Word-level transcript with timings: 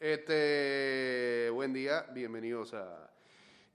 Este, 0.00 1.50
buen 1.52 1.72
día, 1.72 2.06
bienvenidos 2.12 2.72
a 2.72 3.10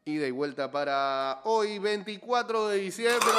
Ida 0.06 0.26
y 0.26 0.32
Vuelta 0.32 0.72
para 0.72 1.42
hoy, 1.44 1.80
24 1.80 2.70
de 2.70 2.78
diciembre. 2.78 3.30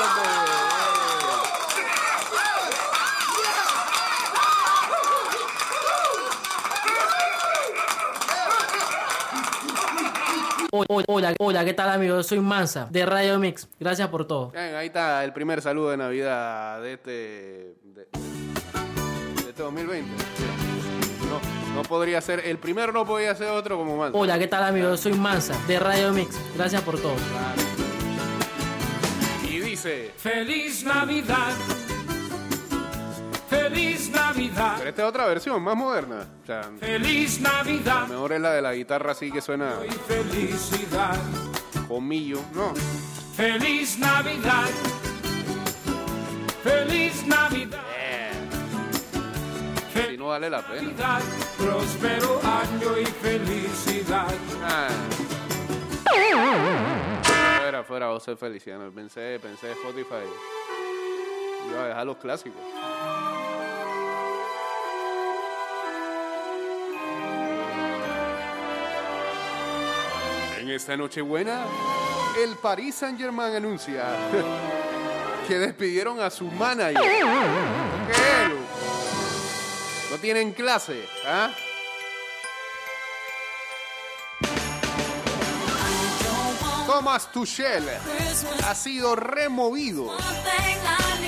Hola, 10.70 11.34
hola, 11.38 11.64
¿qué 11.64 11.72
tal 11.72 11.88
amigos? 11.88 12.26
Soy 12.26 12.40
Mansa 12.40 12.86
de 12.90 13.06
Radio 13.06 13.38
Mix. 13.38 13.66
Gracias 13.80 14.08
por 14.08 14.26
todo. 14.26 14.50
Bien, 14.50 14.74
ahí 14.74 14.88
está 14.88 15.24
el 15.24 15.32
primer 15.32 15.62
saludo 15.62 15.90
de 15.90 15.96
Navidad 15.96 16.82
de 16.82 16.92
este, 16.92 17.10
de, 17.10 18.08
de 18.12 19.48
este 19.48 19.62
2020. 19.62 20.53
No, 21.74 21.82
podría 21.82 22.20
ser, 22.20 22.40
el 22.46 22.58
primero 22.58 22.92
no 22.92 23.04
podía 23.04 23.34
ser 23.34 23.48
otro 23.50 23.76
como 23.76 23.96
Mansa. 23.96 24.16
Hola, 24.16 24.38
¿qué 24.38 24.46
tal 24.46 24.62
amigos? 24.62 25.00
Soy 25.00 25.12
Mansa 25.14 25.54
de 25.66 25.78
Radio 25.80 26.12
Mix. 26.12 26.36
Gracias 26.56 26.82
por 26.82 27.00
todo. 27.00 27.14
Y 29.48 29.58
dice, 29.58 30.12
Feliz 30.16 30.84
Navidad. 30.84 31.52
Feliz 33.48 34.10
Navidad. 34.10 34.74
pero 34.78 34.88
esta 34.90 35.02
es 35.02 35.08
otra 35.08 35.26
versión, 35.26 35.62
más 35.62 35.76
moderna. 35.76 36.26
O 36.42 36.46
sea, 36.46 36.70
Feliz 36.78 37.40
Navidad. 37.40 38.06
mejor 38.08 38.32
es 38.32 38.40
la 38.40 38.52
de 38.52 38.62
la 38.62 38.72
guitarra 38.74 39.12
así 39.12 39.30
que 39.30 39.40
suena 39.40 39.74
Y 39.86 39.90
felicidad. 39.92 41.16
comillo. 41.88 42.40
No, 42.54 42.72
Feliz 43.36 43.98
Navidad. 43.98 44.64
Feliz 46.62 47.26
Navidad. 47.26 47.82
No 50.24 50.30
vale 50.30 50.48
la 50.48 50.62
pena. 50.62 51.20
Próspero 51.58 52.40
año 52.42 52.98
y 52.98 53.04
felicidad. 53.04 54.32
Ah. 54.62 54.88
Fuera, 57.60 57.84
fuera, 57.84 58.08
José 58.08 58.34
Feliciano. 58.34 58.90
Pensé, 58.90 59.38
pensé 59.38 59.72
Spotify. 59.72 60.24
Iba 61.70 61.84
a 61.84 61.88
dejar 61.88 62.06
los 62.06 62.16
clásicos. 62.16 62.60
En 70.58 70.70
esta 70.70 70.96
Nochebuena, 70.96 71.66
el 72.42 72.56
Paris 72.56 72.94
Saint 72.94 73.18
Germain 73.18 73.54
anuncia 73.54 74.04
que 75.48 75.58
despidieron 75.58 76.18
a 76.20 76.30
su 76.30 76.46
manager. 76.46 77.02
¿Qué? 77.02 78.33
Tienen 80.24 80.52
clase, 80.52 81.06
¿ah? 81.26 81.50
Thomas 86.86 87.30
Tuchel 87.30 87.84
ha 88.66 88.74
sido 88.74 89.16
removido 89.16 90.16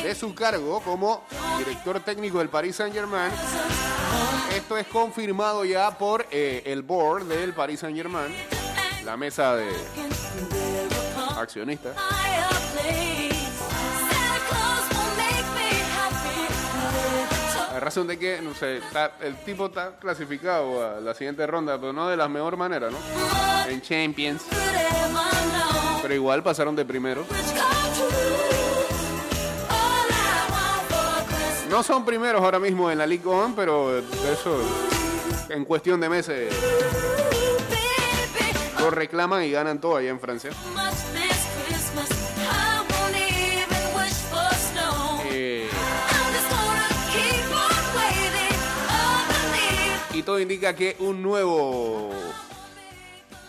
de 0.02 0.14
su 0.14 0.34
cargo 0.34 0.80
como 0.80 1.26
director 1.58 2.00
técnico 2.00 2.38
del 2.38 2.48
Paris 2.48 2.76
Saint 2.76 2.94
Germain. 2.94 3.30
Esto 4.54 4.78
es 4.78 4.86
confirmado 4.86 5.66
ya 5.66 5.90
por 5.98 6.26
eh, 6.30 6.62
el 6.64 6.80
board 6.80 7.24
del 7.24 7.52
Paris 7.52 7.80
Saint 7.80 7.94
Germain, 7.94 8.34
la 9.04 9.18
mesa 9.18 9.56
de 9.56 9.68
accionistas. 11.36 11.94
A 17.76 17.80
razón 17.80 18.06
de 18.06 18.18
que, 18.18 18.40
no 18.40 18.54
sé, 18.54 18.80
el 19.20 19.36
tipo 19.44 19.66
está 19.66 19.96
clasificado 20.00 20.96
a 20.96 20.98
la 20.98 21.12
siguiente 21.12 21.46
ronda, 21.46 21.78
pero 21.78 21.92
no 21.92 22.08
de 22.08 22.16
la 22.16 22.26
mejor 22.26 22.56
manera, 22.56 22.88
¿no? 22.90 22.96
En 23.68 23.82
Champions. 23.82 24.44
Pero 26.00 26.14
igual 26.14 26.42
pasaron 26.42 26.74
de 26.74 26.86
primero. 26.86 27.26
No 31.68 31.82
son 31.82 32.06
primeros 32.06 32.40
ahora 32.40 32.58
mismo 32.58 32.90
en 32.90 32.96
la 32.96 33.06
Ligue 33.06 33.28
1, 33.28 33.52
pero 33.54 33.98
eso 33.98 34.58
en 35.50 35.66
cuestión 35.66 36.00
de 36.00 36.08
meses 36.08 36.54
lo 38.80 38.90
reclaman 38.90 39.42
y 39.42 39.50
ganan 39.50 39.78
todo 39.82 39.96
allá 39.96 40.08
en 40.08 40.20
Francia. 40.20 40.50
Todo 50.26 50.40
indica 50.40 50.74
que 50.74 50.96
un 50.98 51.22
nuevo... 51.22 52.10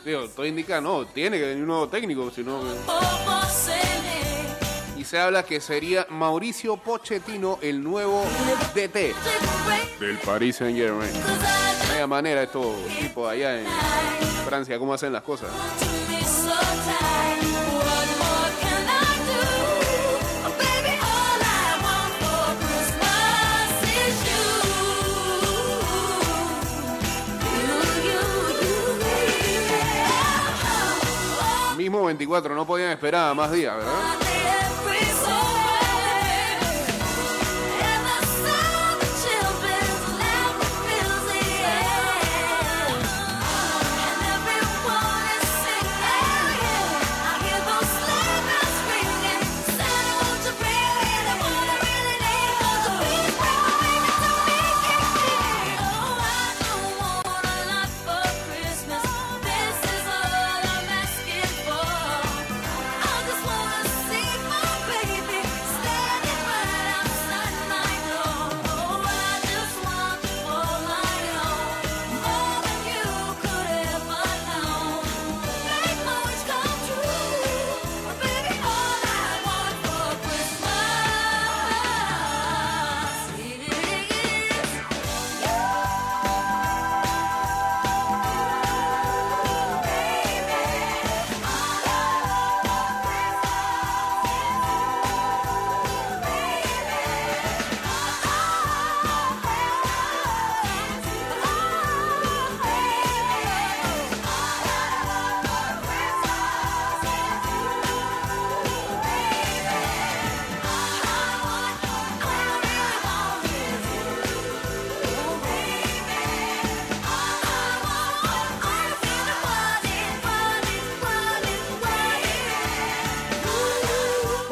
Digo, 0.06 0.30
todo 0.30 0.46
indica, 0.46 0.80
no, 0.80 1.06
tiene 1.08 1.38
que 1.38 1.46
venir 1.46 1.64
un 1.64 1.68
nuevo 1.68 1.90
técnico, 1.90 2.32
sino 2.32 2.62
Y 4.96 5.04
se 5.04 5.20
habla 5.20 5.44
que 5.44 5.60
sería 5.60 6.06
Mauricio 6.10 6.78
Pochettino 6.78 7.58
el 7.62 7.84
nuevo 7.84 8.24
DT 8.74 9.14
del 10.00 10.18
Paris 10.24 10.58
Saint 10.58 10.78
Germain. 10.78 11.12
Vaya 11.90 12.08
manera 12.08 12.44
estos 12.44 12.78
tipos 13.00 13.30
allá 13.30 13.60
en 13.60 13.66
Francia, 14.46 14.78
cómo 14.78 14.94
hacen 14.94 15.12
las 15.12 15.24
cosas. 15.24 15.50
24, 32.08 32.56
no 32.56 32.66
podían 32.66 32.92
esperar 32.92 33.36
más 33.36 33.52
días, 33.52 33.76
¿verdad? 33.76 34.27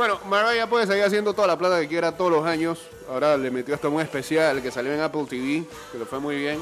Bueno, 0.08 0.22
Mariah 0.30 0.70
puede 0.70 0.86
seguir 0.86 1.04
haciendo 1.04 1.34
toda 1.34 1.48
la 1.48 1.58
plata 1.58 1.82
que 1.82 1.88
quiera 1.88 2.16
todos 2.16 2.30
los 2.30 2.46
años. 2.46 2.80
Ahora 3.10 3.36
le 3.38 3.50
metió 3.50 3.74
esto 3.74 3.90
muy 3.90 4.04
especial 4.04 4.62
que 4.62 4.70
salió 4.70 4.94
en 4.94 5.02
Apple 5.02 5.26
TV, 5.28 5.66
que 5.92 5.98
le 5.98 6.06
fue 6.06 6.20
muy 6.20 6.36
bien. 6.36 6.60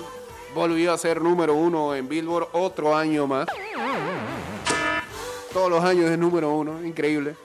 Volvió 0.55 0.93
a 0.93 0.97
ser 0.97 1.21
número 1.21 1.53
uno 1.53 1.93
en 1.93 2.07
Billboard 2.07 2.47
otro 2.53 2.95
año 2.95 3.27
más. 3.27 3.47
Todos 5.51 5.69
los 5.69 5.83
años 5.83 6.09
es 6.09 6.17
número 6.17 6.53
uno, 6.53 6.81
increíble. 6.85 7.35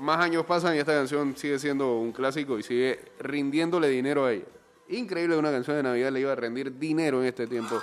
Más 0.00 0.18
años 0.18 0.44
pasan 0.44 0.74
y 0.74 0.80
esta 0.80 0.92
canción 0.92 1.36
sigue 1.36 1.60
siendo 1.60 1.98
un 1.98 2.10
clásico 2.10 2.58
y 2.58 2.64
sigue 2.64 2.98
rindiéndole 3.20 3.90
dinero 3.90 4.24
a 4.24 4.32
ella. 4.32 4.46
Increíble 4.88 5.36
que 5.36 5.38
una 5.38 5.52
canción 5.52 5.76
de 5.76 5.84
Navidad 5.84 6.10
le 6.10 6.18
iba 6.18 6.32
a 6.32 6.34
rendir 6.34 6.76
dinero 6.76 7.20
en 7.20 7.28
este 7.28 7.46
tiempo 7.46 7.80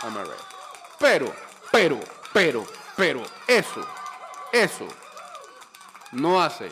a 0.00 0.08
Mariah. 0.08 0.32
Pero, 0.98 1.34
pero, 1.70 2.00
pero, 2.32 2.64
pero, 2.96 3.20
eso, 3.46 3.82
eso 4.50 4.88
no 6.12 6.42
hace 6.42 6.70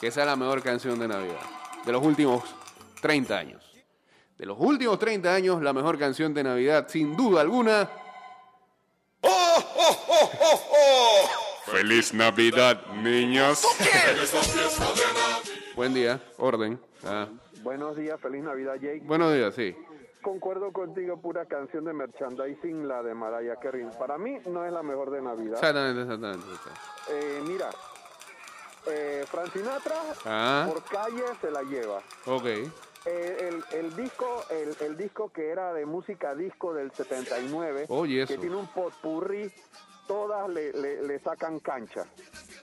que 0.00 0.10
sea 0.10 0.24
la 0.24 0.36
mejor 0.36 0.62
canción 0.62 0.98
de 0.98 1.08
Navidad 1.08 1.40
de 1.84 1.92
los 1.92 2.02
últimos 2.02 2.42
30 3.00 3.36
años. 3.36 3.62
De 4.38 4.46
los 4.46 4.56
últimos 4.58 4.98
30 4.98 5.32
años, 5.32 5.62
la 5.62 5.72
mejor 5.72 5.98
canción 5.98 6.34
de 6.34 6.42
Navidad, 6.42 6.88
sin 6.88 7.16
duda 7.16 7.42
alguna. 7.42 7.88
¡Feliz 11.66 12.12
Navidad, 12.12 12.84
niños! 12.96 13.62
Buen 15.76 15.94
día, 15.94 16.20
orden. 16.38 16.80
Ah, 17.04 17.28
Buenos 17.62 17.96
días, 17.96 18.20
feliz 18.20 18.42
Navidad, 18.42 18.74
Jake. 18.74 19.02
Buenos 19.04 19.32
días, 19.32 19.54
sí. 19.54 19.76
Concuerdo 20.22 20.72
contigo, 20.72 21.16
pura 21.20 21.46
canción 21.46 21.84
de 21.84 21.92
merchandising, 21.92 22.86
la 22.86 23.02
de 23.02 23.12
Mariah 23.14 23.56
Carey. 23.56 23.86
Para 23.98 24.18
mí 24.18 24.38
no 24.46 24.64
es 24.64 24.72
la 24.72 24.82
mejor 24.82 25.10
de 25.10 25.20
Navidad. 25.20 25.54
Exactamente, 25.54 26.02
exactamente. 26.02 26.46
Eh, 27.10 27.42
mira, 27.46 27.70
eh, 28.86 29.24
Frank 29.28 29.52
Sinatra 29.52 29.96
Ah. 30.24 30.66
por 30.68 30.82
calle 30.84 31.24
se 31.40 31.50
la 31.50 31.62
lleva. 31.62 31.98
Ok. 32.26 32.44
Eh, 33.04 33.48
el, 33.50 33.64
el 33.80 33.96
disco 33.96 34.44
el, 34.48 34.76
el 34.80 34.96
disco 34.96 35.30
que 35.32 35.50
era 35.50 35.72
de 35.72 35.84
música 35.86 36.36
disco 36.36 36.72
del 36.72 36.92
79, 36.92 37.86
Oye, 37.88 38.24
que 38.28 38.38
tiene 38.38 38.54
un 38.54 38.68
potpurri, 38.68 39.52
todas 40.06 40.48
le, 40.48 40.72
le, 40.72 41.02
le 41.02 41.18
sacan 41.18 41.58
cancha. 41.58 42.04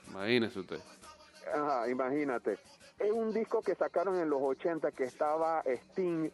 Imagínese 0.08 0.60
usted. 0.60 0.80
Ajá, 1.54 1.88
imagínate. 1.90 2.58
Es 2.98 3.12
un 3.12 3.32
disco 3.34 3.60
que 3.60 3.74
sacaron 3.74 4.18
en 4.18 4.30
los 4.30 4.40
80 4.40 4.92
que 4.92 5.04
estaba 5.04 5.62
Sting, 5.66 6.30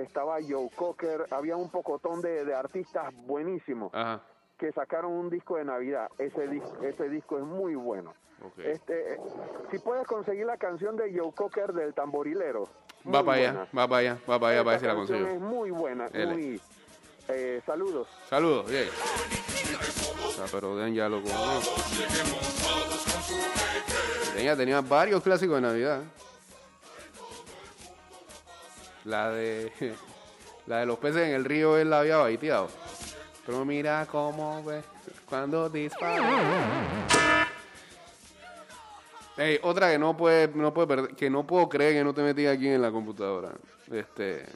estaba 0.00 0.38
Joe 0.46 0.70
Cocker, 0.74 1.26
había 1.30 1.56
un 1.56 1.68
pocotón 1.70 2.22
de, 2.22 2.44
de 2.44 2.54
artistas 2.54 3.12
buenísimos 3.26 3.92
Ajá. 3.94 4.22
que 4.58 4.72
sacaron 4.72 5.12
un 5.12 5.28
disco 5.28 5.56
de 5.56 5.64
Navidad. 5.66 6.08
Ese 6.18 6.48
disco, 6.48 6.82
ese 6.82 7.08
disco 7.10 7.36
es 7.38 7.44
muy 7.44 7.74
bueno. 7.74 8.14
Este, 8.58 9.14
eh, 9.14 9.18
si 9.70 9.78
puedes 9.78 10.04
conseguir 10.06 10.46
la 10.46 10.56
canción 10.56 10.96
de 10.96 11.16
Joe 11.16 11.32
Cocker 11.32 11.72
del 11.72 11.94
tamborilero. 11.94 12.68
Va 13.06 13.22
para 13.24 13.38
allá, 13.38 13.68
va 13.76 13.86
para 13.86 13.96
allá, 13.98 14.18
va 14.28 14.38
para 14.40 14.52
allá 14.54 14.64
para 14.64 14.86
la 14.88 14.94
consigo. 14.94 15.26
Es 15.28 15.40
muy 15.40 15.70
buena, 15.70 16.08
muy. 16.12 16.60
eh, 17.28 17.60
saludos. 17.66 18.08
Saludos, 18.28 18.68
bien. 18.70 18.88
Ah, 20.40 20.46
pero 20.50 20.76
Den 20.76 20.94
ya 20.94 21.08
loco. 21.08 21.28
¿no? 21.28 21.60
Den 24.34 24.44
ya 24.44 24.56
tenía 24.56 24.80
varios 24.80 25.22
clásicos 25.22 25.56
de 25.56 25.60
Navidad. 25.62 26.02
La 29.04 29.30
de 29.30 29.72
la 30.66 30.78
de 30.78 30.86
los 30.86 30.98
peces 30.98 31.28
en 31.28 31.34
el 31.34 31.44
río 31.44 31.76
él 31.78 31.90
la 31.90 32.00
había 32.00 32.18
baiteado. 32.18 32.68
Pero 33.44 33.64
mira 33.64 34.06
cómo 34.10 34.62
ve 34.64 34.82
cuando 35.28 35.68
dispara. 35.68 37.48
Ey, 39.36 39.58
otra 39.62 39.90
que 39.90 39.98
no 39.98 40.16
puede, 40.16 40.48
no 40.48 40.72
puede 40.72 40.88
perder- 40.88 41.16
que 41.16 41.28
no 41.30 41.44
puedo 41.46 41.68
creer 41.68 41.94
que 41.94 42.04
no 42.04 42.14
te 42.14 42.22
metí 42.22 42.46
aquí 42.46 42.68
en 42.68 42.82
la 42.82 42.90
computadora. 42.92 43.50
Este. 43.90 44.46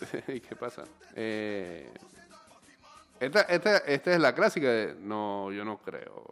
¿Y 0.28 0.40
qué 0.40 0.56
pasa? 0.56 0.84
Eh, 1.14 1.90
esta, 3.18 3.40
esta, 3.42 3.76
esta 3.78 4.12
es 4.14 4.20
la 4.20 4.34
clásica 4.34 4.68
de... 4.68 4.94
No, 4.94 5.50
yo 5.52 5.64
no 5.64 5.78
creo. 5.78 6.24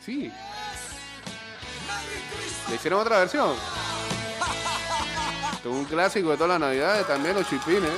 Sí. 0.00 0.30
¿Le 2.68 2.76
hicieron 2.76 3.00
otra 3.00 3.18
versión? 3.18 3.54
Esto 5.52 5.68
es 5.70 5.74
un 5.74 5.84
clásico 5.84 6.30
de 6.30 6.36
todas 6.36 6.50
las 6.50 6.60
navidades, 6.60 7.06
también 7.06 7.34
los 7.36 7.48
chipines. 7.48 7.92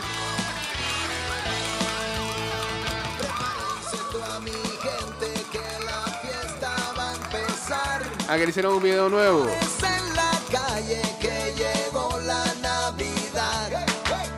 Ah, 8.28 8.36
que 8.36 8.42
le 8.42 8.50
hicieron 8.50 8.74
un 8.74 8.82
video 8.82 9.08
nuevo. 9.08 9.46
Es 9.46 9.82
en 9.84 10.16
la 10.16 10.32
calle 10.50 11.00
que 11.20 11.54
llegó 11.56 12.18
la 12.24 12.44
Navidad. 12.60 13.86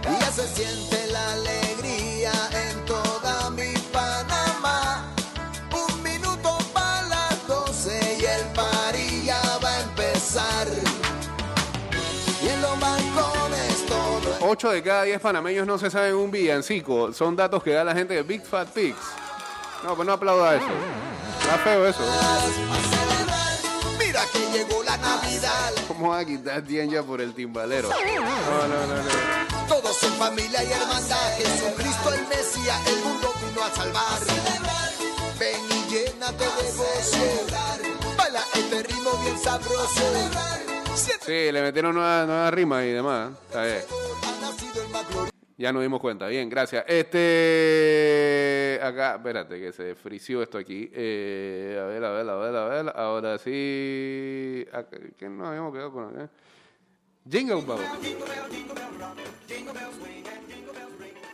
Y 0.02 0.20
ya 0.20 0.30
se 0.30 0.46
siente 0.46 1.06
la 1.06 1.32
alegría 1.32 1.67
8 14.58 14.70
de 14.70 14.82
cada 14.82 15.04
10 15.04 15.20
panameños 15.20 15.64
no 15.68 15.78
se 15.78 15.88
saben 15.88 16.16
un 16.16 16.32
villancico. 16.32 17.12
Son 17.12 17.36
datos 17.36 17.62
que 17.62 17.70
da 17.70 17.84
la 17.84 17.94
gente 17.94 18.14
de 18.14 18.24
Big 18.24 18.44
Fat 18.44 18.68
Pigs. 18.70 18.98
No, 19.84 19.94
pues 19.94 20.04
no 20.04 20.14
aplauda 20.14 20.56
eso. 20.56 20.66
Está 21.40 21.58
feo 21.58 21.86
eso. 21.86 22.00
Mira 24.00 24.22
que 24.32 24.58
llegó 24.58 24.82
la 24.82 24.96
Navidad. 24.96 25.70
¿Cómo 25.86 26.08
va 26.08 26.18
a 26.18 26.24
quitar 26.24 26.64
10 26.64 26.90
ya 26.90 27.04
por 27.04 27.20
el 27.20 27.34
timbalero? 27.34 27.88
No, 27.88 28.66
no, 28.66 28.86
no, 28.88 28.96
no. 28.96 29.68
Todos 29.68 30.02
en 30.02 30.12
familia 30.14 30.64
y 30.64 30.72
hermandad. 30.72 31.36
Jesucristo 31.36 32.12
el 32.14 32.26
Mesías, 32.26 32.88
el 32.88 33.00
mundo 33.04 33.32
vino 33.46 33.62
a 33.62 33.70
salvar. 33.70 34.18
Ven 35.38 35.60
y 35.70 35.88
llénate 35.88 36.42
de 36.42 36.72
gozo. 36.72 38.16
Baila 38.16 38.40
este 38.54 38.82
ritmo 38.82 39.10
bien 39.22 39.38
sabroso. 39.38 40.02
Sí, 40.96 41.52
le 41.52 41.62
metieron 41.62 41.94
nuevas 41.94 42.26
nueva 42.26 42.50
rimas 42.50 42.82
y 42.82 42.88
demás. 42.88 43.30
Está 43.46 43.62
bien. 43.62 43.84
Ya 45.56 45.72
nos 45.72 45.82
dimos 45.82 46.00
cuenta. 46.00 46.28
Bien, 46.28 46.48
gracias. 46.48 46.84
Este. 46.86 48.78
Acá, 48.80 49.16
espérate, 49.16 49.58
que 49.58 49.72
se 49.72 49.96
frició 49.96 50.40
esto 50.40 50.56
aquí. 50.56 50.88
Eh, 50.94 51.76
a 51.80 51.86
ver, 51.86 52.04
a 52.04 52.10
ver, 52.12 52.28
a 52.28 52.36
ver, 52.36 52.56
a 52.56 52.64
ver. 52.68 52.92
Ahora 52.94 53.38
sí. 53.38 54.64
Acá, 54.72 54.98
¿Qué 55.16 55.28
nos 55.28 55.48
habíamos 55.48 55.72
quedado 55.72 55.92
con 55.92 56.16
acá? 56.16 56.30
Jingle 57.28 57.62
Bell. 57.62 57.78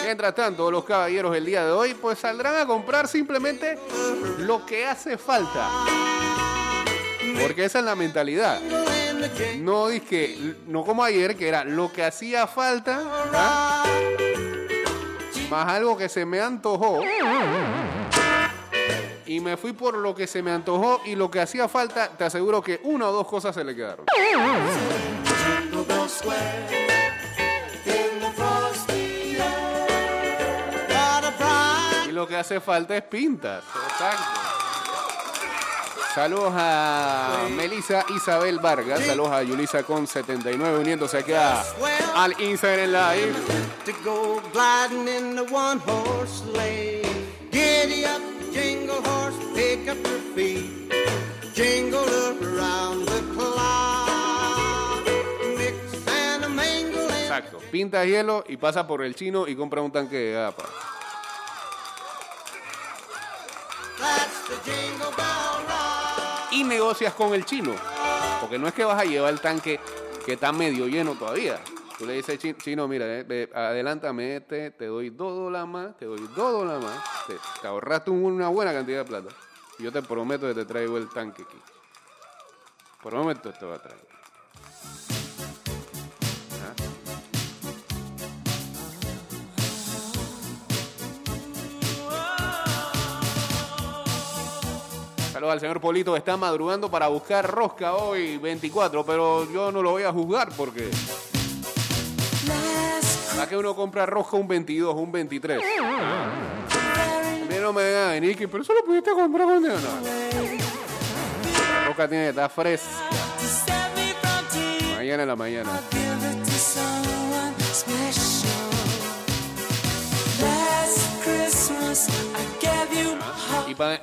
Mientras 0.04 0.36
tanto, 0.36 0.70
los 0.70 0.84
caballeros 0.84 1.36
el 1.36 1.46
día 1.46 1.66
de 1.66 1.72
hoy 1.72 1.94
pues 1.96 2.20
saldrán 2.20 2.56
a 2.56 2.66
comprar 2.66 3.08
simplemente 3.08 3.78
lo 4.40 4.66
que 4.66 4.86
hace 4.86 5.18
falta. 5.18 5.70
Porque 7.42 7.66
esa 7.66 7.80
es 7.80 7.86
la 7.86 7.96
mentalidad. 7.96 8.60
No 9.60 9.88
dije, 9.88 10.56
no 10.68 10.84
como 10.84 11.04
ayer, 11.04 11.36
que 11.36 11.48
era 11.48 11.63
lo 11.63 11.92
que 11.92 12.04
hacía 12.04 12.48
falta, 12.48 13.01
¿ah? 13.34 13.81
Más 15.51 15.67
algo 15.67 15.98
que 15.98 16.08
se 16.08 16.25
me 16.25 16.39
antojó. 16.39 17.01
Y 19.25 19.41
me 19.41 19.58
fui 19.58 19.74
por 19.74 19.98
lo 19.98 20.15
que 20.15 20.25
se 20.25 20.41
me 20.41 20.51
antojó 20.51 21.01
y 21.05 21.15
lo 21.15 21.29
que 21.29 21.41
hacía 21.41 21.67
falta, 21.67 22.10
te 22.10 22.24
aseguro 22.24 22.62
que 22.62 22.79
una 22.84 23.10
o 23.10 23.12
dos 23.12 23.27
cosas 23.27 23.53
se 23.53 23.63
le 23.63 23.75
quedaron. 23.75 24.05
Y 32.08 32.12
lo 32.12 32.27
que 32.27 32.36
hace 32.38 32.62
falta 32.62 32.96
es 32.96 33.03
pintas. 33.03 33.63
Exacto. 33.89 34.50
Saludos 36.13 36.51
a 36.56 37.48
Melissa 37.56 38.03
Isabel 38.13 38.60
Vargas. 38.60 39.00
Saludos 39.06 39.32
a 39.32 39.44
Yulisa 39.44 39.84
con 39.84 40.06
79 40.08 40.80
uniéndose 40.80 41.20
aquí 41.20 41.32
a- 41.34 41.63
al 42.15 42.34
Instagram 42.41 42.91
Live. 42.91 43.34
to 43.86 43.91
go 44.03 44.41
gliding 44.51 45.08
in 45.08 45.36
the 45.36 45.44
one 45.53 45.80
horse 45.80 46.44
sleigh. 46.51 47.01
Giddy 47.51 48.03
up, 48.06 48.22
jingle 48.51 49.01
horse, 49.01 49.36
pick 49.56 49.88
up 49.89 49.98
your 50.06 50.20
feet. 50.36 50.91
Jingle 51.56 52.03
around 52.41 53.06
the 53.08 53.22
clock. 53.34 55.06
Mix 55.58 56.08
and 56.08 56.44
a 56.44 56.50
mingle 56.50 57.08
and 57.10 57.24
Exacto. 57.24 57.58
Pinta 57.72 58.03
hielo 58.06 58.44
y 58.50 58.58
pasa 58.58 58.86
por 58.86 59.01
el 59.01 59.15
chino 59.15 59.48
y 59.48 59.56
compra 59.56 59.82
un 59.82 59.91
tanque 59.91 60.18
de 60.18 60.34
gapa. 60.34 60.63
that's 63.98 64.48
the 64.50 64.56
jingle 64.72 65.12
bell 65.15 65.31
negocias 66.72 67.13
con 67.13 67.34
el 67.34 67.46
chino. 67.46 67.74
Porque 68.40 68.58
no 68.58 68.68
es 68.68 68.74
que 68.74 68.84
vas 68.86 69.00
a 69.00 69.06
llevar 69.06 69.32
el 69.34 69.40
tanque 69.42 69.80
que 70.25 70.34
está 70.34 70.51
medio 70.51 70.88
lleno 70.88 71.16
todavía. 71.16 71.60
Tú 71.98 72.06
le 72.08 72.13
dices, 72.13 72.40
"Chi- 72.40 72.56
chino, 72.56 72.88
mira, 72.88 73.06
eh, 73.08 73.50
adelántame 73.54 74.38
este, 74.38 74.72
te 74.72 74.88
doy 74.88 75.10
dos 75.12 75.36
dólares 75.36 75.68
más, 75.68 75.98
te 75.98 76.06
doy 76.06 76.20
dos 76.36 76.51
dólares 76.54 76.84
más. 76.84 77.28
Te, 77.28 77.36
te 77.62 77.68
ahorraste 77.68 78.10
un- 78.10 78.24
una 78.24 78.48
buena 78.48 78.74
cantidad 78.74 79.00
de 79.00 79.06
plata. 79.06 79.30
Yo 79.78 79.92
te 79.92 80.01
prometo 80.01 80.48
que 80.48 80.54
te 80.56 80.66
traigo 80.66 80.98
el 80.98 81.10
tanque 81.10 81.44
aquí. 81.44 81.58
Un 83.04 83.13
momento 83.13 83.51
te 83.51 83.66
va 83.66 83.75
a 83.75 83.80
traer. 83.82 84.11
Saludos 95.41 95.53
al 95.53 95.60
señor 95.60 95.81
Polito 95.81 96.15
está 96.15 96.38
madrugando 96.38 96.91
para 96.91 97.07
buscar 97.07 97.50
rosca 97.50 97.95
hoy 97.95 98.38
24, 98.38 99.03
pero 99.03 99.51
yo 99.51 99.71
no 99.71 99.81
lo 99.81 99.89
voy 99.89 100.03
a 100.03 100.12
juzgar 100.12 100.50
porque. 100.55 100.88
¿Para 103.33 103.50
que 103.50 103.57
uno 103.57 103.75
compra 103.75 104.05
rosca 104.05 104.38
un 104.38 104.48
22, 104.48 104.93
un 104.93 105.12
23? 105.12 105.60
A 105.89 106.29
mí 107.50 107.55
no 107.60 107.74
me 107.74 107.83
vengan 107.83 108.10
a 108.10 108.12
venir 108.12 108.38
que, 108.38 108.48
pero 108.48 108.62
eso 108.62 108.75
lo 108.75 108.83
pudiste 108.83 109.10
comprar 109.13 109.48
con. 109.48 109.63
No. 109.63 109.69
La 109.69 109.79
rosca 111.88 112.07
tiene 112.07 112.25
que 112.25 112.29
estar 112.29 112.51
fresca. 112.51 113.10
Mañana 114.95 115.24
en 115.24 115.27
la 115.27 115.36
mañana. 115.36 115.71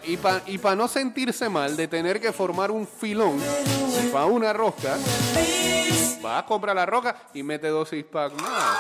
Y 0.05 0.17
para 0.17 0.41
pa- 0.63 0.75
no 0.75 0.89
sentirse 0.89 1.49
mal 1.49 1.77
de 1.77 1.87
tener 1.89 2.21
que 2.21 2.33
formar 2.33 2.71
un 2.71 2.87
filón 2.87 3.41
para 4.13 4.27
una 4.27 4.53
rosca, 4.53 4.97
va 6.25 6.39
a 6.39 6.47
comprar 6.47 6.75
la 6.75 6.87
roca 6.87 7.15
y 7.35 7.43
mete 7.43 7.69
dos 7.69 7.89
six 7.89 8.05
pack. 8.11 8.33
¿ah? 8.45 8.79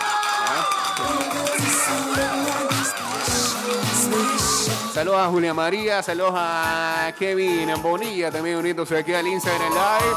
Saludos 4.92 5.20
a 5.20 5.26
Julia 5.28 5.54
María, 5.54 6.02
saludos 6.02 6.32
a 6.36 7.12
Kevin 7.18 7.70
Bonilla 7.82 8.30
también 8.32 8.56
uniéndose 8.56 8.96
aquí 8.98 9.14
al 9.14 9.26
Instagram 9.26 9.70
Live. 9.72 10.16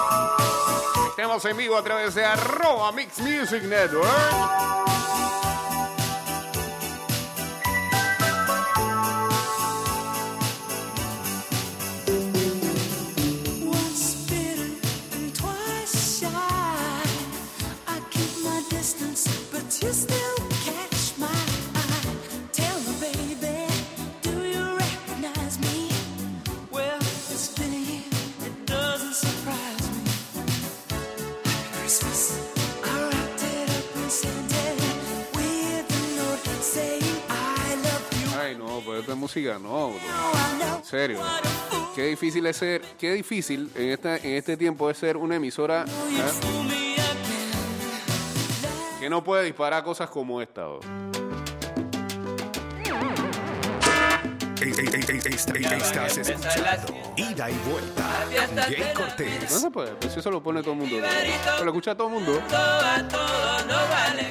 Estamos 1.09 1.45
en 1.45 1.57
vivo 1.57 1.77
a 1.77 1.83
través 1.83 2.15
de 2.15 2.25
arroba 2.25 2.91
Mix 2.91 3.19
Music 3.19 3.63
Network. 3.63 4.90
Música 39.33 39.57
no, 39.59 39.89
bro. 39.91 40.77
En 40.77 40.83
serio. 40.83 41.19
Qué 41.95 42.07
difícil 42.07 42.45
es 42.47 42.57
ser, 42.57 42.81
qué 42.99 43.13
difícil 43.13 43.69
en, 43.75 43.89
esta, 43.91 44.17
en 44.17 44.33
este 44.33 44.57
tiempo 44.57 44.89
es 44.89 44.97
ser 44.97 45.15
una 45.15 45.35
emisora 45.37 45.83
again. 45.83 46.69
que 48.99 49.09
no 49.09 49.23
puede 49.23 49.45
disparar 49.45 49.83
cosas 49.85 50.09
como 50.09 50.41
esta. 50.41 50.65
bro. 50.67 50.79
Ey, 54.61 54.69
esta- 54.71 55.53
ey, 55.53 55.63
Estás 55.63 56.17
escuchando 56.17 56.93
Ida 57.15 57.49
y 57.49 57.55
Vuelta 57.69 58.25
con 58.47 58.57
Jay 58.57 58.83
No 58.93 58.93
Cortés. 58.93 59.49
se 59.49 59.71
puede, 59.71 59.91
pues 59.93 60.15
eso 60.17 60.29
lo 60.29 60.43
pone 60.43 60.61
todo 60.61 60.73
el 60.73 60.79
mundo. 60.79 60.97
Pero 61.01 61.63
lo 61.65 61.71
escucha 61.71 61.95
todo 61.95 62.07
el 62.09 62.13
mundo. 62.15 62.41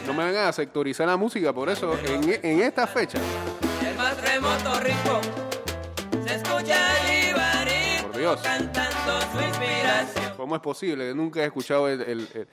No 0.07 0.13
me 0.15 0.25
vengan 0.25 0.47
a 0.49 0.53
sectorizar 0.53 1.07
la 1.07 1.17
música, 1.17 1.53
por 1.55 1.69
eso 1.71 1.99
en, 2.05 2.39
en 2.43 2.61
esta 2.61 2.87
fecha, 2.87 3.19
El 4.11 4.17
remoto 4.23 4.81
rincón 4.81 5.21
se 6.27 6.35
escucha 6.35 6.77
el 7.11 7.29
Ibarito 7.31 8.07
por 8.09 8.17
Dios, 8.19 8.41
cantando 8.41 9.21
su 9.33 9.41
inspiración. 9.41 10.35
¿cómo 10.37 10.57
es 10.57 10.63
posible? 10.63 11.15
Nunca 11.15 11.41
he 11.41 11.47
escuchado 11.47 11.89
el, 11.89 12.01
el- 12.03 12.29
el- 12.35 12.49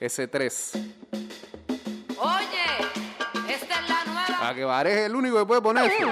ese 0.00 0.26
3. 0.28 0.72
Oye, 2.18 2.66
esta 3.48 3.80
es 3.80 3.88
la 3.88 4.04
nueva. 4.04 4.48
A 4.48 4.54
que 4.54 4.64
Vares 4.64 4.96
es 4.96 5.06
el 5.06 5.14
único 5.14 5.38
que 5.38 5.46
puede 5.46 5.60
poner 5.60 5.90
eso. 5.90 6.08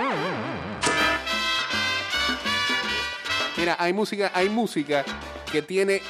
Mira, 3.56 3.76
hay 3.78 3.92
música, 3.92 4.30
hay 4.35 4.49
música 4.49 5.04
que 5.50 5.62
tiene 5.62 6.00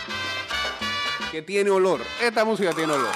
que 1.31 1.43
tiene 1.43 1.71
olor. 1.71 2.01
Esta 2.21 2.45
música 2.45 2.73
tiene 2.73 2.93
olor. 2.93 3.13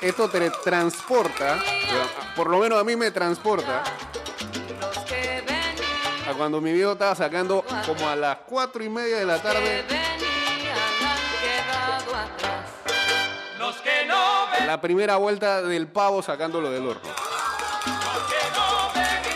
Esto 0.00 0.28
te 0.28 0.50
transporta, 0.64 1.58
por 2.34 2.48
lo 2.48 2.58
menos 2.58 2.80
a 2.80 2.84
mí 2.84 2.96
me 2.96 3.10
transporta 3.10 3.82
a 6.28 6.34
cuando 6.34 6.60
mi 6.60 6.72
viejo 6.72 6.92
estaba 6.92 7.14
sacando 7.14 7.64
como 7.86 8.08
a 8.08 8.16
las 8.16 8.38
cuatro 8.46 8.82
y 8.82 8.88
media 8.88 9.18
de 9.18 9.24
la 9.24 9.40
tarde 9.40 9.84
la 14.68 14.78
primera 14.78 15.16
vuelta 15.16 15.62
del 15.62 15.86
pavo 15.86 16.22
sacándolo 16.22 16.70
del 16.70 16.86
horno. 16.86 17.08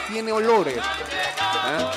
Tiene 0.08 0.30
olores. 0.30 0.78
¿ah? 0.78 1.90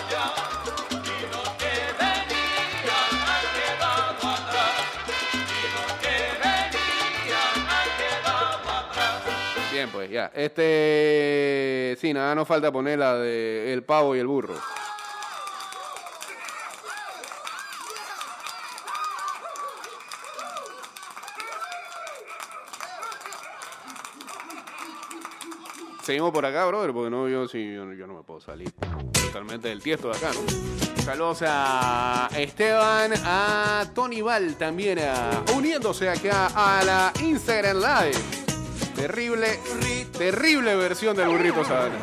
Bien, 9.76 9.90
pues 9.92 10.10
ya. 10.10 10.32
Este. 10.34 11.98
Sí, 12.00 12.14
nada, 12.14 12.34
nos 12.34 12.48
falta 12.48 12.72
poner 12.72 12.98
la 12.98 13.16
de 13.18 13.74
el 13.74 13.84
pavo 13.84 14.16
y 14.16 14.20
el 14.20 14.26
burro. 14.28 14.56
Seguimos 26.04 26.32
por 26.32 26.46
acá, 26.46 26.66
brother, 26.66 26.94
porque 26.94 27.10
no, 27.10 27.28
yo 27.28 27.48
sí, 27.48 27.74
yo, 27.74 27.92
yo 27.94 28.06
no 28.08 28.14
me 28.16 28.24
puedo 28.24 28.40
salir. 28.40 28.72
totalmente 29.14 29.70
del 29.70 29.82
tiesto 29.82 30.10
de 30.10 30.18
acá, 30.18 30.30
¿no? 30.34 31.02
Saludos 31.04 31.44
a 31.46 32.30
Esteban, 32.38 33.12
a 33.26 33.86
Tony 33.94 34.22
Val 34.22 34.56
también 34.56 35.00
a- 35.00 35.44
uniéndose 35.56 36.10
acá 36.10 36.48
a 36.56 36.84
la 36.84 37.14
Instagram 37.22 37.78
Live. 37.78 38.45
Terrible, 39.06 39.60
terrible 40.18 40.76
versión 40.76 41.16
del 41.16 41.28
burrito 41.28 41.64
sabana. 41.64 41.94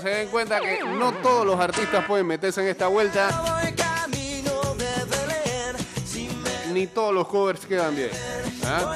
Se 0.00 0.08
den 0.08 0.28
cuenta 0.28 0.60
que 0.60 0.82
no 0.82 1.12
todos 1.12 1.44
los 1.44 1.60
artistas 1.60 2.06
pueden 2.06 2.26
meterse 2.26 2.62
en 2.62 2.68
esta 2.68 2.86
vuelta, 2.86 3.28
ni 6.72 6.86
todos 6.86 7.12
los 7.12 7.28
covers 7.28 7.66
quedan 7.66 7.94
bien. 7.94 8.08
¿ah? 8.64 8.94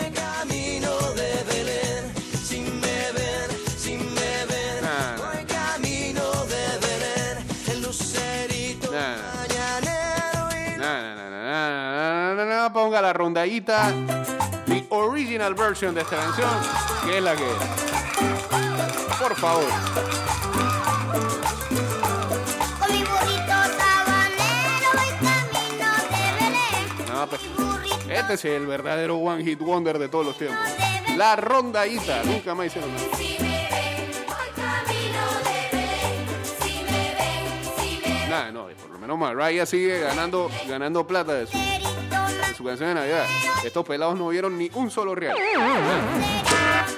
ponga 12.73 13.03
la 13.03 13.13
rondallita, 13.13 13.93
the 14.41 14.50
original 14.91 15.55
version 15.55 15.95
de 15.95 16.03
esta 16.03 16.17
canción, 16.17 16.51
que 17.07 17.19
es 17.19 17.25
la 17.25 17.37
que 17.37 17.51
es. 17.51 17.57
Por 19.19 19.37
favor. 19.37 19.65
No, 27.09 27.27
pues, 27.29 27.41
este 28.09 28.35
es 28.35 28.45
el 28.45 28.67
verdadero 28.67 29.17
one 29.17 29.45
hit 29.45 29.61
wonder 29.61 29.99
de 29.99 30.09
todos 30.09 30.27
los 30.27 30.37
tiempos. 30.39 30.59
La 31.17 31.37
rondallita, 31.37 32.23
nunca 32.25 32.55
más 32.55 32.67
hicieron 32.67 32.91
nada. 32.95 33.07
Nada, 38.29 38.53
no, 38.53 38.69
por 38.81 38.91
lo 38.93 38.99
menos 38.99 39.19
Mariah 39.19 39.67
sigue 39.67 40.01
ganando, 40.01 40.49
ganando 40.69 41.05
plata 41.05 41.35
de 41.35 41.47
su, 41.49 41.59
de 42.51 42.57
su 42.57 42.65
canción 42.65 42.89
de 42.89 42.95
Navidad. 42.95 43.27
Estos 43.65 43.87
pelados 43.87 44.19
no 44.19 44.29
vieron 44.29 44.59
ni 44.59 44.71
un 44.75 44.91
solo 44.91 45.15
real. 45.15 45.37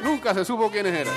Nunca 0.03 0.35
se 0.35 0.45
supo 0.45 0.71
quiénes 0.71 0.95
eran. 0.95 1.15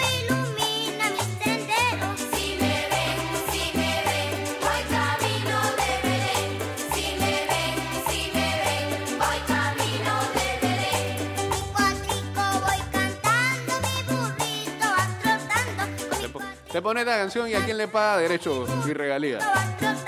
Se, 16.72 16.82
pone 16.82 17.00
esta 17.00 17.18
canción 17.18 17.48
y 17.48 17.54
a 17.54 17.64
quién 17.64 17.78
le 17.78 17.88
paga 17.88 18.18
derechos 18.18 18.70
y 18.86 18.92
regalías. 18.92 19.42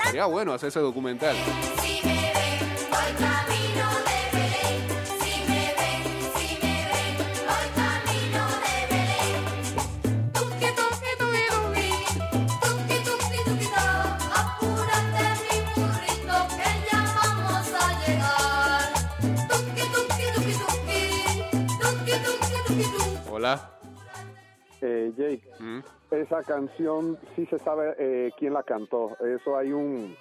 Sería 0.04 0.26
bueno 0.26 0.52
hacer 0.52 0.68
ese 0.68 0.80
documental. 0.80 1.34
Hola. 23.30 23.70
Eh, 24.80 25.12
Jake, 25.16 25.42
Mm. 25.58 25.80
esa 26.10 26.42
canción 26.42 27.18
sí 27.34 27.46
se 27.46 27.58
sabe 27.58 27.94
eh, 27.98 28.30
quién 28.38 28.52
la 28.54 28.62
cantó. 28.62 29.16
Eso 29.20 29.56
hay 29.56 29.72
un... 29.72 30.16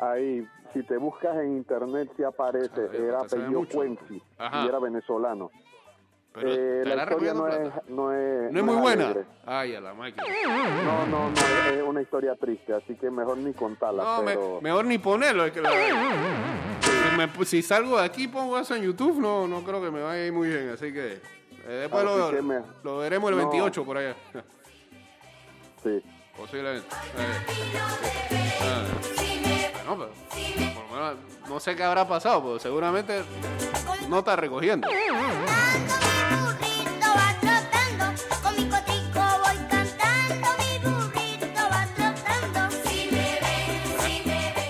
Hay, 0.00 0.46
si 0.72 0.82
te 0.84 0.96
buscas 0.96 1.36
en 1.38 1.56
internet, 1.56 2.10
sí 2.16 2.22
aparece. 2.24 2.88
Ya, 2.92 2.98
era 2.98 3.20
apellido. 3.20 3.64
Cuenci 3.72 4.14
y 4.14 4.66
era 4.68 4.78
venezolano. 4.78 5.50
Pero 6.32 6.48
Eh, 6.50 6.82
la 6.84 7.02
historia 7.04 7.34
no 7.34 7.48
es, 7.48 7.70
no 7.88 8.12
es... 8.12 8.52
No 8.52 8.58
es 8.60 8.64
muy 8.64 8.76
buena. 8.76 9.04
alegre. 9.06 9.24
Ay, 9.44 9.74
a 9.74 9.80
la 9.80 9.94
máquina. 9.94 10.24
No, 10.84 11.06
no, 11.06 11.30
no, 11.30 11.36
es- 11.72 11.82
una 11.82 12.02
historia 12.02 12.34
triste, 12.36 12.74
así 12.74 12.94
que 12.96 13.10
mejor 13.10 13.38
ni 13.38 13.52
contarla. 13.54 14.04
No, 14.04 14.22
me- 14.22 14.34
pero... 14.34 14.60
mejor 14.60 14.84
ni 14.84 14.98
ponerlo. 14.98 15.44
es 15.46 15.52
que 15.52 15.60
la- 15.60 15.70
si, 15.70 17.16
me- 17.16 17.44
si 17.44 17.62
salgo 17.62 17.98
de 17.98 18.04
aquí 18.04 18.28
pongo 18.28 18.58
eso 18.58 18.74
en 18.74 18.82
YouTube, 18.82 19.18
no, 19.20 19.48
no 19.48 19.62
creo 19.62 19.82
que 19.82 19.90
me 19.90 20.02
vaya 20.02 20.22
a 20.22 20.26
ir 20.26 20.32
muy 20.32 20.48
bien. 20.48 20.68
Así 20.70 20.92
que 20.92 21.20
después 21.72 22.04
Así 22.04 22.36
lo, 22.36 22.42
me- 22.42 22.62
lo 22.82 22.98
veremos 22.98 23.30
el 23.30 23.36
No. 23.38 23.42
28 23.50 23.84
por 23.84 23.98
allá. 23.98 24.16
Sí. 25.82 26.02
Posiblemente. 26.36 26.86
Eh, 27.16 27.44
ah, 29.86 29.94
bueno, 29.94 30.12
pero 30.34 30.74
por 30.74 30.84
lo 30.84 30.90
menos 30.94 31.16
no 31.48 31.60
sé 31.60 31.74
qué 31.76 31.82
habrá 31.82 32.06
pasado, 32.06 32.42
pero 32.42 32.58
seguramente 32.58 33.22
no 34.08 34.18
está 34.20 34.36
recogiendo. 34.36 34.88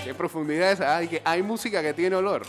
¿Qué 0.03 0.13
profundidad 0.13 0.71
es 0.71 0.79
esa? 0.79 0.97
Ay, 0.97 1.07
que 1.07 1.21
hay 1.23 1.43
música 1.43 1.81
que 1.81 1.93
tiene 1.93 2.15
olor. 2.15 2.43